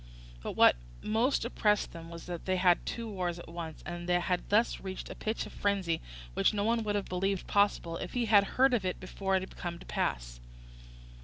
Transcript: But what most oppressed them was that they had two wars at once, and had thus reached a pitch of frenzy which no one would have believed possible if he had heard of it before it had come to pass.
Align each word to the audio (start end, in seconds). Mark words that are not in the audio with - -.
But 0.41 0.53
what 0.53 0.77
most 1.03 1.45
oppressed 1.45 1.91
them 1.91 2.09
was 2.09 2.25
that 2.25 2.45
they 2.45 2.55
had 2.57 2.83
two 2.87 3.07
wars 3.07 3.37
at 3.37 3.47
once, 3.47 3.83
and 3.85 4.09
had 4.09 4.49
thus 4.49 4.79
reached 4.79 5.11
a 5.11 5.15
pitch 5.15 5.45
of 5.45 5.53
frenzy 5.53 6.01
which 6.33 6.55
no 6.55 6.63
one 6.63 6.83
would 6.83 6.95
have 6.95 7.05
believed 7.07 7.45
possible 7.45 7.97
if 7.97 8.13
he 8.13 8.25
had 8.25 8.43
heard 8.57 8.73
of 8.73 8.83
it 8.83 8.99
before 8.99 9.35
it 9.35 9.41
had 9.43 9.55
come 9.55 9.77
to 9.77 9.85
pass. 9.85 10.39